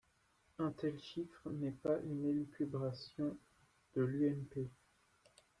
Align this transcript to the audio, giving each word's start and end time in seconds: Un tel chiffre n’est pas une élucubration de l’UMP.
Un 0.57 0.71
tel 0.71 0.99
chiffre 0.99 1.51
n’est 1.51 1.77
pas 1.83 1.99
une 1.99 2.25
élucubration 2.25 3.37
de 3.93 4.01
l’UMP. 4.01 4.67